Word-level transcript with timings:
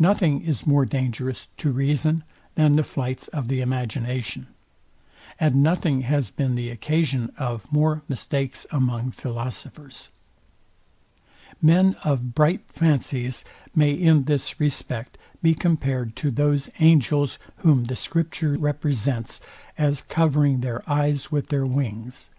Nothing 0.00 0.40
is 0.42 0.66
more 0.66 0.84
dangerous 0.84 1.46
to 1.58 1.70
reason 1.70 2.24
than 2.56 2.74
the 2.74 2.82
flights 2.82 3.28
of 3.28 3.46
the 3.46 3.60
imagination, 3.60 4.48
and 5.38 5.62
nothing 5.62 6.00
has 6.00 6.28
been 6.28 6.56
the 6.56 6.70
occasion 6.70 7.30
of 7.38 7.70
more 7.72 8.02
mistakes 8.08 8.66
among 8.72 9.12
philosophers. 9.12 10.08
Men 11.62 11.94
of 12.02 12.34
bright 12.34 12.62
fancies 12.66 13.44
may 13.72 13.92
in 13.92 14.24
this 14.24 14.58
respect 14.58 15.16
be 15.40 15.54
compared 15.54 16.16
to 16.16 16.32
those 16.32 16.68
angels, 16.80 17.38
whom 17.58 17.84
the 17.84 17.94
scripture 17.94 18.58
represents 18.58 19.40
as 19.78 20.00
covering 20.00 20.62
their 20.62 20.82
eyes 20.90 21.30
with 21.30 21.46
their 21.46 21.64
wings. 21.64 22.30